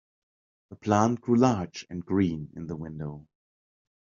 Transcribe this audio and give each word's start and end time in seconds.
The 0.71 0.77
plant 0.77 1.21
grew 1.21 1.35
large 1.35 1.85
and 1.87 2.03
green 2.03 2.49
in 2.55 2.65
the 2.65 2.75
window. 2.75 3.27